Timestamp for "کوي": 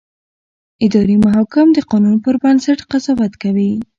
3.43-3.71